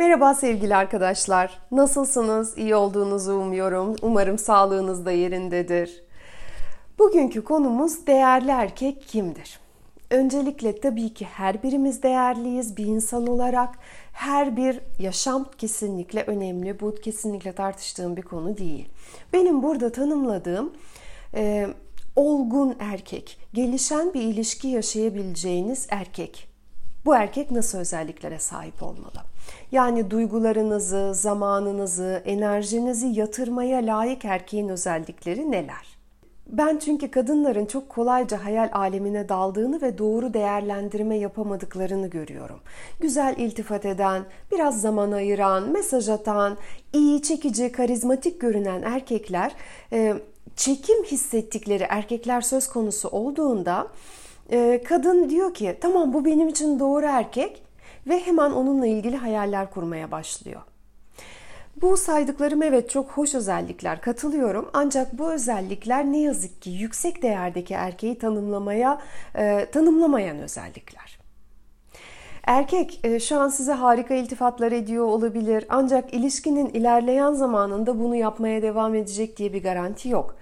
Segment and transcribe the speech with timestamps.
[0.00, 1.58] Merhaba sevgili arkadaşlar.
[1.70, 2.58] Nasılsınız?
[2.58, 3.96] İyi olduğunuzu umuyorum.
[4.02, 6.04] Umarım sağlığınız da yerindedir.
[6.98, 9.60] Bugünkü konumuz değerli erkek kimdir?
[10.10, 13.78] Öncelikle tabii ki her birimiz değerliyiz bir insan olarak.
[14.12, 16.80] Her bir yaşam kesinlikle önemli.
[16.80, 18.88] Bu kesinlikle tartıştığım bir konu değil.
[19.32, 20.72] Benim burada tanımladığım
[21.34, 21.66] e,
[22.16, 26.49] olgun erkek, gelişen bir ilişki yaşayabileceğiniz erkek.
[27.04, 29.20] Bu erkek nasıl özelliklere sahip olmalı?
[29.72, 36.00] Yani duygularınızı, zamanınızı, enerjinizi yatırmaya layık erkeğin özellikleri neler?
[36.46, 42.60] Ben çünkü kadınların çok kolayca hayal alemine daldığını ve doğru değerlendirme yapamadıklarını görüyorum.
[43.00, 46.56] Güzel iltifat eden, biraz zaman ayıran, mesaj atan,
[46.92, 49.52] iyi, çekici, karizmatik görünen erkekler,
[49.92, 50.14] e,
[50.56, 53.86] çekim hissettikleri erkekler söz konusu olduğunda
[54.50, 57.62] e, kadın diyor ki tamam bu benim için doğru erkek
[58.06, 60.60] ve hemen onunla ilgili hayaller kurmaya başlıyor.
[61.82, 67.74] Bu saydıklarım evet çok hoş özellikler katılıyorum ancak bu özellikler ne yazık ki yüksek değerdeki
[67.74, 69.00] erkeği tanımlamaya
[69.34, 71.20] e, tanımlamayan özellikler.
[72.46, 78.62] Erkek e, şu an size harika iltifatlar ediyor olabilir ancak ilişkinin ilerleyen zamanında bunu yapmaya
[78.62, 80.36] devam edecek diye bir garanti yok.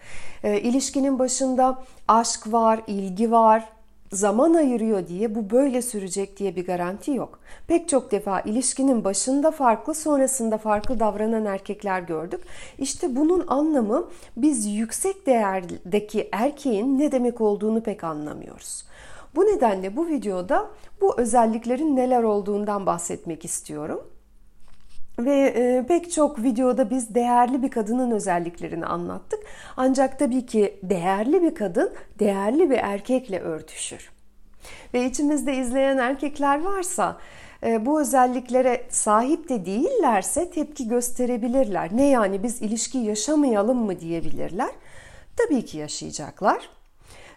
[0.45, 3.69] E, ilişkinin başında aşk var, ilgi var,
[4.13, 7.41] zaman ayırıyor diye bu böyle sürecek diye bir garanti yok.
[7.67, 12.41] Pek çok defa ilişkinin başında farklı sonrasında farklı davranan erkekler gördük.
[12.79, 18.85] İşte bunun anlamı biz yüksek değerdeki erkeğin ne demek olduğunu pek anlamıyoruz.
[19.37, 20.71] Bu nedenle bu videoda
[21.01, 24.01] bu özelliklerin neler olduğundan bahsetmek istiyorum.
[25.19, 29.41] Ve e, pek çok videoda biz değerli bir kadının özelliklerini anlattık.
[29.77, 34.11] Ancak tabii ki değerli bir kadın değerli bir erkekle örtüşür.
[34.95, 37.17] Ve içimizde izleyen erkekler varsa
[37.63, 41.89] e, bu özelliklere sahip de değillerse tepki gösterebilirler.
[41.93, 44.71] Ne yani biz ilişki yaşamayalım mı diyebilirler.
[45.37, 46.69] Tabii ki yaşayacaklar.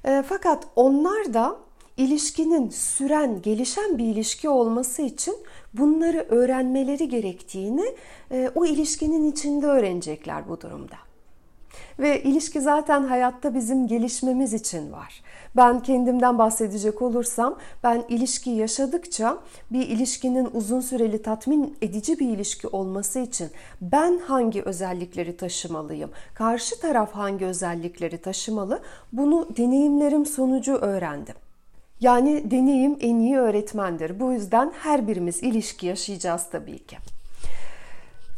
[0.06, 1.56] E, fakat onlar da
[1.98, 5.36] ilişkinin süren, gelişen bir ilişki olması için
[5.74, 7.86] bunları öğrenmeleri gerektiğini
[8.32, 10.96] e, o ilişkinin içinde öğrenecekler bu durumda.
[12.00, 15.24] Ve ilişki zaten hayatta bizim gelişmemiz için var.
[15.56, 19.38] Ben kendimden bahsedecek olursam ben ilişki yaşadıkça
[19.72, 23.50] bir ilişkinin uzun süreli tatmin edici bir ilişki olması için
[23.82, 26.12] ben hangi özellikleri taşımalıyım?
[26.34, 28.82] Karşı taraf hangi özellikleri taşımalı?
[29.14, 31.36] Bunu deneyimlerim sonucu öğrendim.
[32.02, 34.20] Yani deneyim en iyi öğretmendir.
[34.20, 36.98] Bu yüzden her birimiz ilişki yaşayacağız tabii ki.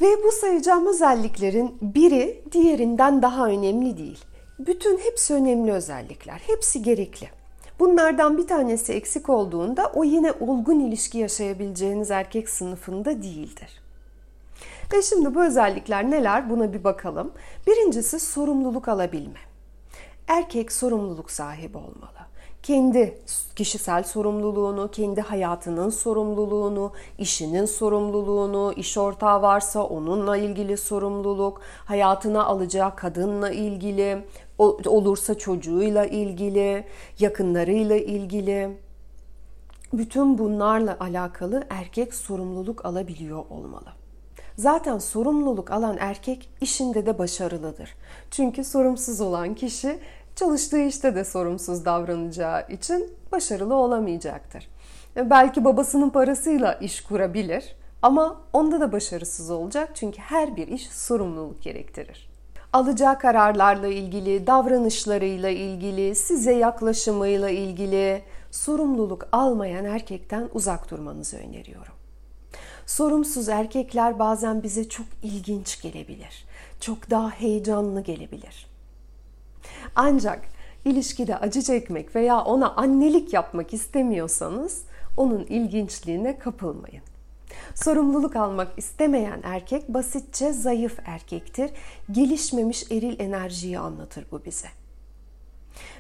[0.02, 4.26] Ve bu sayacağım özelliklerin biri diğerinden daha önemli değil.
[4.60, 6.42] Bütün hepsi önemli özellikler.
[6.48, 7.30] Hepsi gerekli.
[7.80, 13.82] Bunlardan bir tanesi eksik olduğunda o yine olgun ilişki yaşayabileceğiniz erkek sınıfında değildir.
[14.94, 17.32] Ve şimdi bu özellikler neler buna bir bakalım.
[17.68, 19.40] Birincisi sorumluluk alabilme.
[20.28, 22.23] Erkek sorumluluk sahibi olmalı
[22.64, 23.18] kendi
[23.56, 32.96] kişisel sorumluluğunu, kendi hayatının sorumluluğunu, işinin sorumluluğunu, iş ortağı varsa onunla ilgili sorumluluk, hayatına alacağı
[32.96, 34.26] kadınla ilgili,
[34.86, 36.86] olursa çocuğuyla ilgili,
[37.20, 38.78] yakınlarıyla ilgili.
[39.94, 43.90] Bütün bunlarla alakalı erkek sorumluluk alabiliyor olmalı.
[44.58, 47.96] Zaten sorumluluk alan erkek işinde de başarılıdır.
[48.32, 50.00] Çünkü sorumsuz olan kişi
[50.36, 54.68] çalıştığı işte de sorumsuz davranacağı için başarılı olamayacaktır.
[55.18, 60.90] E, belki babasının parasıyla iş kurabilir ama onda da başarısız olacak çünkü her bir iş
[60.90, 62.30] sorumluluk gerektirir.
[62.74, 71.94] Alacağı kararlarla ilgili, davranışlarıyla ilgili, size yaklaşımıyla ilgili sorumluluk almayan erkekten uzak durmanızı öneriyorum.
[72.86, 76.46] Sorumsuz erkekler bazen bize çok ilginç gelebilir.
[76.80, 78.73] Çok daha heyecanlı gelebilir.
[79.96, 80.42] Ancak
[80.86, 84.84] ilişkide acı çekmek veya ona annelik yapmak istemiyorsanız
[85.18, 87.04] onun ilginçliğine kapılmayın.
[87.76, 91.72] Sorumluluk almak istemeyen erkek basitçe zayıf erkektir.
[92.12, 94.68] Gelişmemiş eril enerjiyi anlatır bu bize.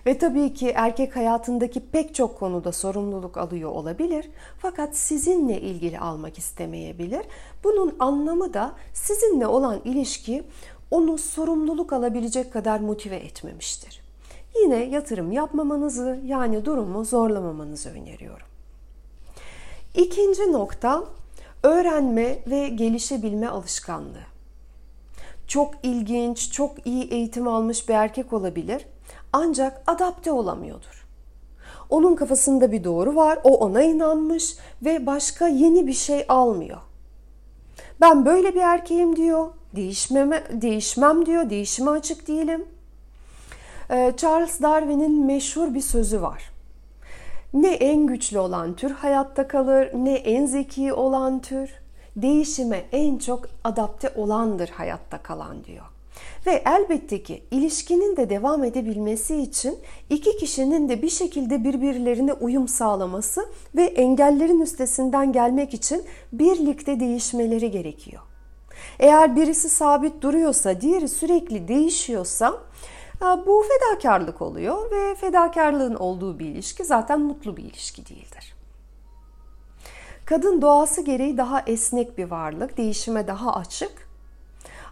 [0.05, 6.37] Ve tabii ki erkek hayatındaki pek çok konuda sorumluluk alıyor olabilir fakat sizinle ilgili almak
[6.37, 7.25] istemeyebilir.
[7.63, 10.43] Bunun anlamı da sizinle olan ilişki
[10.93, 14.01] onu sorumluluk alabilecek kadar motive etmemiştir.
[14.61, 18.47] Yine yatırım yapmamanızı yani durumu zorlamamanızı öneriyorum.
[19.95, 21.03] İkinci nokta
[21.63, 24.25] öğrenme ve gelişebilme alışkanlığı.
[25.47, 28.85] Çok ilginç, çok iyi eğitim almış bir erkek olabilir
[29.33, 31.07] ancak adapte olamıyordur.
[31.89, 36.81] Onun kafasında bir doğru var, o ona inanmış ve başka yeni bir şey almıyor.
[38.01, 39.47] Ben böyle bir erkeğim diyor.
[39.75, 41.49] Değişmeme, değişmem diyor.
[41.49, 42.65] Değişime açık değilim.
[43.91, 46.51] Ee, Charles Darwin'in meşhur bir sözü var.
[47.53, 51.69] Ne en güçlü olan tür hayatta kalır, ne en zeki olan tür.
[52.15, 55.85] Değişime en çok adapte olandır hayatta kalan diyor.
[56.45, 59.79] Ve elbette ki ilişkinin de devam edebilmesi için
[60.09, 66.03] iki kişinin de bir şekilde birbirlerine uyum sağlaması ve engellerin üstesinden gelmek için
[66.33, 68.21] birlikte değişmeleri gerekiyor.
[68.99, 72.53] Eğer birisi sabit duruyorsa, diğeri sürekli değişiyorsa
[73.21, 78.55] bu fedakarlık oluyor ve fedakarlığın olduğu bir ilişki zaten mutlu bir ilişki değildir.
[80.25, 84.12] Kadın doğası gereği daha esnek bir varlık, değişime daha açık.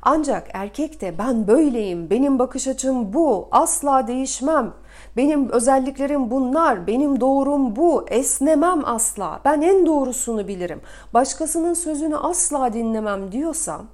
[0.01, 4.73] Ancak erkek de ben böyleyim, benim bakış açım bu, asla değişmem,
[5.17, 10.81] benim özelliklerim bunlar, benim doğrum bu, esnemem asla, ben en doğrusunu bilirim,
[11.13, 13.87] başkasının sözünü asla dinlemem diyorsam,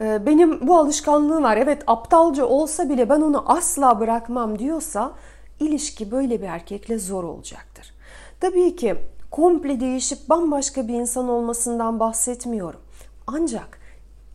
[0.00, 1.56] ee, benim bu alışkanlığım var.
[1.56, 5.12] Evet aptalca olsa bile ben onu asla bırakmam diyorsa
[5.60, 7.94] ilişki böyle bir erkekle zor olacaktır.
[8.40, 8.96] Tabii ki
[9.30, 12.80] komple değişip bambaşka bir insan olmasından bahsetmiyorum.
[13.26, 13.81] Ancak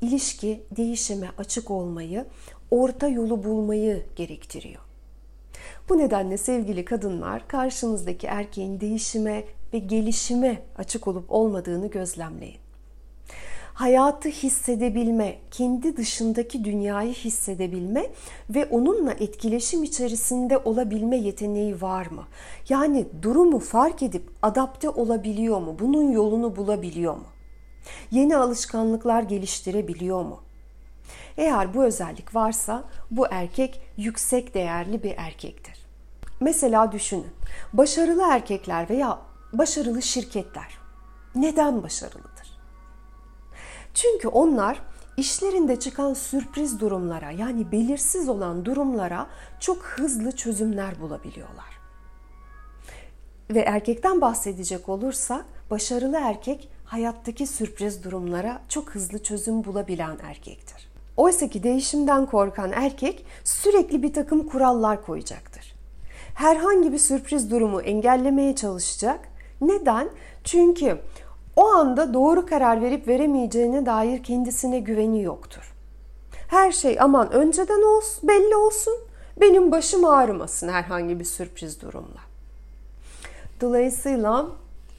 [0.02, 2.26] ilişki değişime açık olmayı,
[2.72, 4.82] orta yolu bulmayı gerektiriyor.
[5.90, 12.68] Bu nedenle sevgili kadınlar karşınızdaki erkeğin değişime ve gelişime açık olup olmadığını gözlemleyin
[13.78, 18.08] hayatı hissedebilme, kendi dışındaki dünyayı hissedebilme
[18.50, 22.24] ve onunla etkileşim içerisinde olabilme yeteneği var mı?
[22.70, 25.76] Yani durumu fark edip adapte olabiliyor mu?
[25.80, 27.24] Bunun yolunu bulabiliyor mu?
[28.12, 30.42] Yeni alışkanlıklar geliştirebiliyor mu?
[31.38, 35.86] Eğer bu özellik varsa bu erkek yüksek değerli bir erkektir.
[36.40, 37.32] Mesela düşünün.
[37.74, 39.20] Başarılı erkekler veya
[39.54, 40.78] başarılı şirketler
[41.36, 42.58] neden başarılıdır?
[43.94, 44.82] Çünkü onlar
[45.18, 49.28] işlerinde çıkan sürpriz durumlara yani belirsiz olan durumlara
[49.60, 51.78] çok hızlı çözümler bulabiliyorlar.
[53.50, 60.90] Ve erkekten bahsedecek olursak başarılı erkek hayattaki sürpriz durumlara çok hızlı çözüm bulabilen erkektir.
[61.18, 65.76] Oysa ki değişimden korkan erkek sürekli bir takım kurallar koyacaktır.
[66.34, 69.20] Herhangi bir sürpriz durumu engellemeye çalışacak.
[69.62, 70.10] Neden?
[70.44, 70.98] Çünkü
[71.56, 75.74] o anda doğru karar verip veremeyeceğine dair kendisine güveni yoktur.
[76.48, 78.94] Her şey aman önceden olsun, belli olsun,
[79.42, 82.22] benim başım ağrımasın herhangi bir sürpriz durumla.
[83.62, 84.48] Dolayısıyla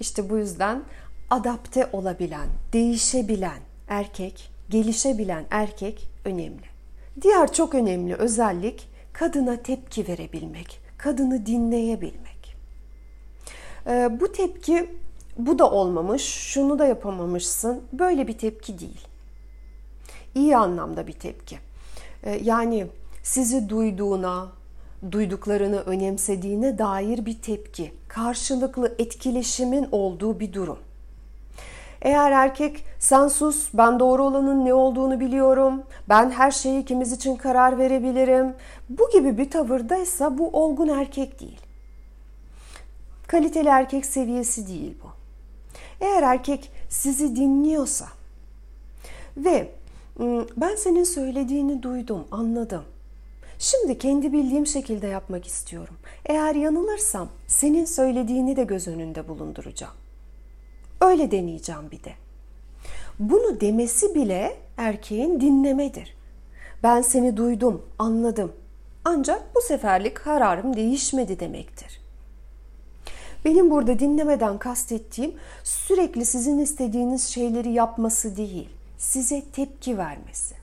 [0.01, 0.83] işte bu yüzden
[1.31, 6.67] adapte olabilen, değişebilen erkek, gelişebilen erkek önemli.
[7.23, 12.57] Diğer çok önemli özellik kadına tepki verebilmek, kadını dinleyebilmek.
[13.87, 14.91] Ee, bu tepki
[15.39, 17.83] bu da olmamış, şunu da yapamamışsın.
[17.93, 19.07] Böyle bir tepki değil.
[20.35, 21.59] İyi anlamda bir tepki.
[22.23, 22.87] Ee, yani
[23.23, 24.49] sizi duyduğuna,
[25.13, 30.79] duyduklarını önemsediğine dair bir tepki, karşılıklı etkileşimin olduğu bir durum.
[32.03, 37.37] Eğer erkek sen sus ben doğru olanın ne olduğunu biliyorum, ben her şeyi ikimiz için
[37.37, 38.55] karar verebilirim
[38.89, 41.61] bu gibi bir tavırdaysa bu olgun erkek değil.
[43.27, 45.09] Kaliteli erkek seviyesi değil bu.
[46.05, 48.07] Eğer erkek sizi dinliyorsa
[49.37, 49.71] ve
[50.57, 52.83] ben senin söylediğini duydum, anladım.
[53.59, 55.97] Şimdi kendi bildiğim şekilde yapmak istiyorum.
[56.25, 59.95] Eğer yanılırsam senin söylediğini de göz önünde bulunduracağım.
[61.01, 62.13] Öyle deneyeceğim bir de.
[63.19, 66.17] Bunu demesi bile erkeğin dinlemedir.
[66.83, 68.53] Ben seni duydum, anladım.
[69.05, 72.01] Ancak bu seferlik kararım değişmedi demektir.
[73.45, 80.55] Benim burada dinlemeden kastettiğim sürekli sizin istediğiniz şeyleri yapması değil, size tepki vermesi.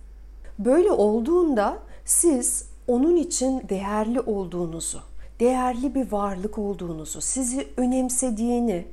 [0.60, 5.00] Böyle olduğunda siz onun için değerli olduğunuzu,
[5.39, 8.86] değerli bir varlık olduğunuzu, sizi önemsediğini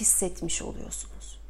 [0.00, 1.40] hissetmiş oluyorsunuz.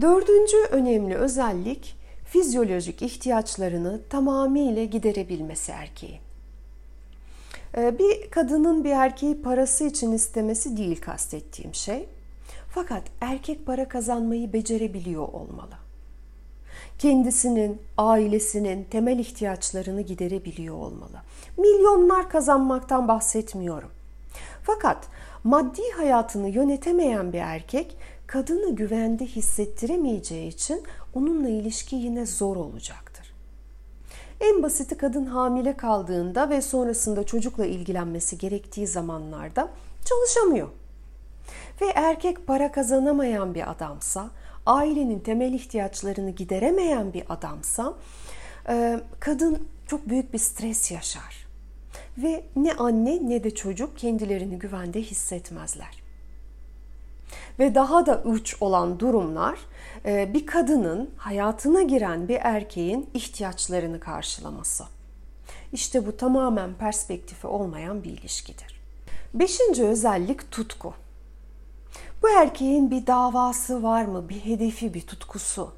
[0.00, 6.20] Dördüncü önemli özellik fizyolojik ihtiyaçlarını tamamıyla giderebilmesi erkeğin.
[7.76, 12.08] Ee, bir kadının bir erkeği parası için istemesi değil kastettiğim şey.
[12.70, 15.74] Fakat erkek para kazanmayı becerebiliyor olmalı.
[16.98, 21.22] Kendisinin, ailesinin temel ihtiyaçlarını giderebiliyor olmalı.
[21.56, 23.90] Milyonlar kazanmaktan bahsetmiyorum.
[24.62, 25.08] Fakat
[25.44, 30.82] maddi hayatını yönetemeyen bir erkek kadını güvende hissettiremeyeceği için
[31.14, 33.08] onunla ilişki yine zor olacak.
[34.40, 39.68] En basiti kadın hamile kaldığında ve sonrasında çocukla ilgilenmesi gerektiği zamanlarda
[40.04, 40.68] çalışamıyor.
[41.80, 44.30] ve erkek para kazanamayan bir adamsa,
[44.66, 47.94] ailenin temel ihtiyaçlarını gideremeyen bir adamsa,
[49.20, 51.47] kadın çok büyük bir stres yaşar.
[52.22, 56.02] Ve ne anne ne de çocuk kendilerini güvende hissetmezler.
[57.58, 59.58] Ve daha da uç olan durumlar
[60.04, 64.84] e, bir kadının hayatına giren bir erkeğin ihtiyaçlarını karşılaması.
[65.72, 68.80] İşte bu tamamen perspektifi olmayan bir ilişkidir.
[69.34, 70.94] Beşinci özellik tutku.
[72.22, 74.28] Bu erkeğin bir davası var mı?
[74.28, 75.72] Bir hedefi, bir tutkusu.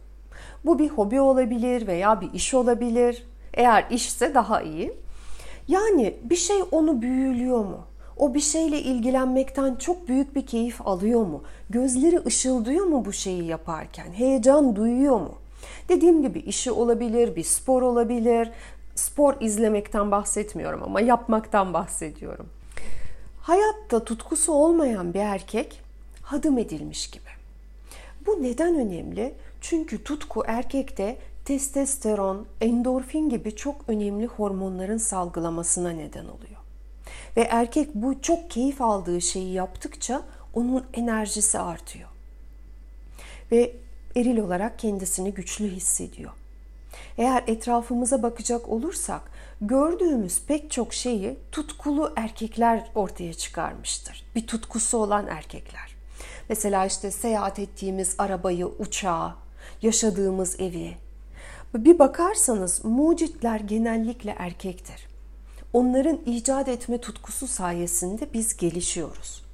[0.65, 3.27] Bu bir hobi olabilir veya bir iş olabilir.
[3.55, 4.93] Eğer işse daha iyi.
[5.69, 7.81] Yani bir şey onu büyülüyor mu?
[8.17, 11.43] O bir şeyle ilgilenmekten çok büyük bir keyif alıyor mu?
[11.71, 14.13] Gözleri ışıldıyor mu bu şeyi yaparken?
[14.13, 15.35] Heyecan duyuyor mu?
[15.89, 18.51] Dediğim gibi işi olabilir, bir spor olabilir.
[18.95, 22.47] Spor izlemekten bahsetmiyorum ama yapmaktan bahsediyorum.
[23.41, 25.81] Hayatta tutkusu olmayan bir erkek
[26.23, 27.31] hadım edilmiş gibi.
[28.27, 29.35] Bu neden önemli?
[29.61, 31.17] Çünkü tutku erkekte
[31.51, 36.61] testosteron, endorfin gibi çok önemli hormonların salgılamasına neden oluyor.
[37.37, 40.23] Ve erkek bu çok keyif aldığı şeyi yaptıkça
[40.55, 42.09] onun enerjisi artıyor.
[43.53, 43.77] Ve
[44.17, 46.33] eril olarak kendisini güçlü hissediyor.
[47.19, 49.23] Eğer etrafımıza bakacak olursak
[49.61, 54.25] gördüğümüz pek çok şeyi tutkulu erkekler ortaya çıkarmıştır.
[54.35, 55.97] Bir tutkusu olan erkekler.
[56.49, 59.35] Mesela işte seyahat ettiğimiz arabayı, uçağı,
[59.83, 61.10] yaşadığımız evi.
[61.75, 65.09] Bir bakarsanız mucitler genellikle erkektir.
[65.73, 69.45] Onların icat etme tutkusu sayesinde biz gelişiyoruz.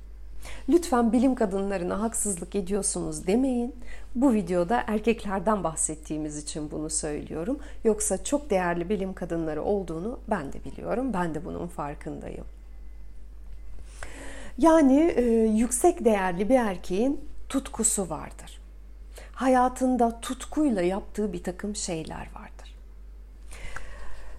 [0.68, 3.74] Lütfen bilim kadınlarına haksızlık ediyorsunuz demeyin.
[4.14, 7.58] Bu videoda erkeklerden bahsettiğimiz için bunu söylüyorum.
[7.84, 11.12] Yoksa çok değerli bilim kadınları olduğunu ben de biliyorum.
[11.12, 12.44] Ben de bunun farkındayım.
[14.58, 18.65] Yani e, yüksek değerli bir erkeğin tutkusu vardır.
[19.36, 22.74] Hayatında tutkuyla yaptığı bir takım şeyler vardır.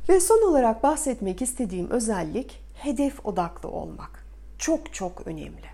[0.09, 4.25] Ve son olarak bahsetmek istediğim özellik hedef odaklı olmak.
[4.57, 5.67] Çok çok önemli.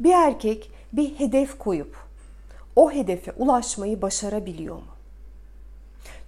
[0.00, 1.96] Bir erkek bir hedef koyup
[2.76, 4.94] o hedefe ulaşmayı başarabiliyor mu?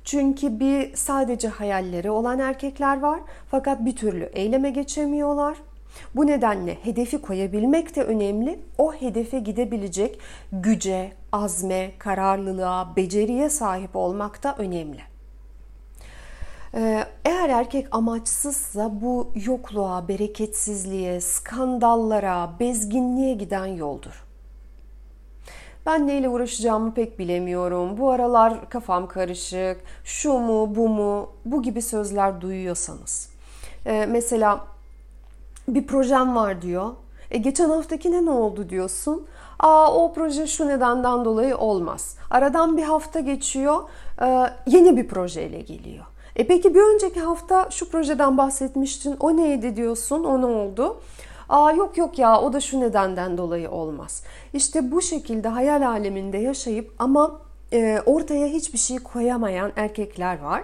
[0.04, 3.20] Çünkü bir sadece hayalleri olan erkekler var
[3.50, 5.56] fakat bir türlü eyleme geçemiyorlar.
[6.14, 8.61] Bu nedenle hedefi koyabilmek de önemli.
[8.78, 10.18] O hedefe gidebilecek
[10.52, 15.00] güce, azme, kararlılığa, beceriye sahip olmak da önemli.
[16.75, 24.25] Ee, eğer erkek amaçsızsa bu yokluğa, bereketsizliğe, skandallara, bezginliğe giden yoldur.
[25.87, 27.99] Ben neyle uğraşacağımı pek bilemiyorum.
[27.99, 29.80] Bu aralar kafam karışık.
[30.04, 33.30] Şu mu, bu mu, bu gibi sözler duyuyorsanız.
[33.87, 34.66] Ee, mesela
[35.74, 36.90] bir projem var diyor.
[37.30, 39.26] E geçen haftakine ne oldu diyorsun.
[39.58, 42.16] Aa o proje şu nedenden dolayı olmaz.
[42.30, 43.82] Aradan bir hafta geçiyor.
[44.22, 46.04] E, yeni bir projeyle geliyor.
[46.36, 49.16] E peki bir önceki hafta şu projeden bahsetmiştin.
[49.20, 50.24] O neydi diyorsun?
[50.24, 51.00] O ne oldu?
[51.48, 54.24] Aa yok yok ya o da şu nedenden dolayı olmaz.
[54.52, 57.40] İşte bu şekilde hayal aleminde yaşayıp ama
[57.72, 60.62] e, ortaya hiçbir şey koyamayan erkekler var.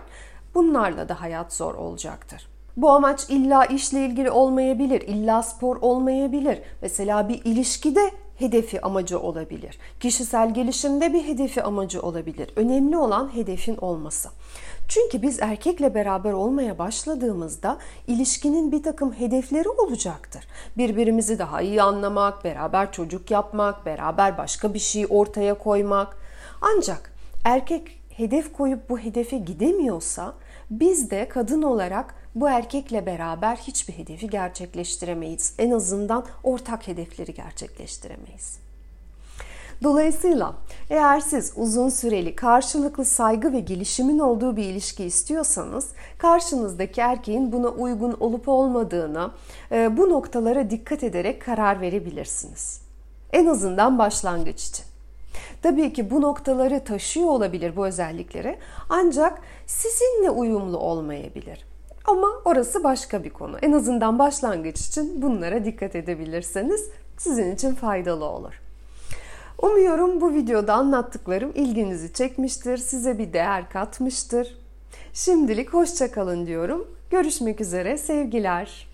[0.54, 2.55] Bunlarla da hayat zor olacaktır.
[2.76, 6.58] Bu amaç illa işle ilgili olmayabilir, illa spor olmayabilir.
[6.82, 9.78] Mesela bir ilişkide hedefi amacı olabilir.
[10.00, 12.50] Kişisel gelişimde bir hedefi amacı olabilir.
[12.56, 14.28] Önemli olan hedefin olması.
[14.88, 20.44] Çünkü biz erkekle beraber olmaya başladığımızda ilişkinin bir takım hedefleri olacaktır.
[20.76, 26.16] Birbirimizi daha iyi anlamak, beraber çocuk yapmak, beraber başka bir şey ortaya koymak.
[26.60, 27.12] Ancak
[27.44, 30.34] erkek hedef koyup bu hedefe gidemiyorsa
[30.70, 35.54] biz de kadın olarak bu erkekle beraber hiçbir hedefi gerçekleştiremeyiz.
[35.58, 38.58] En azından ortak hedefleri gerçekleştiremeyiz.
[39.82, 40.54] Dolayısıyla
[40.90, 45.88] eğer siz uzun süreli karşılıklı saygı ve gelişimin olduğu bir ilişki istiyorsanız
[46.18, 49.30] karşınızdaki erkeğin buna uygun olup olmadığını
[49.72, 52.80] e, bu noktalara dikkat ederek karar verebilirsiniz.
[53.32, 54.84] En azından başlangıç için.
[55.62, 61.75] Tabii ki bu noktaları taşıyor olabilir bu özellikleri ancak sizinle uyumlu olmayabilir.
[62.06, 63.58] Ama orası başka bir konu.
[63.62, 68.60] En azından başlangıç için bunlara dikkat edebilirseniz sizin için faydalı olur.
[69.62, 74.58] Umuyorum bu videoda anlattıklarım ilginizi çekmiştir, size bir değer katmıştır.
[75.12, 76.88] Şimdilik hoşçakalın diyorum.
[77.10, 78.84] Görüşmek üzere, sevgiler.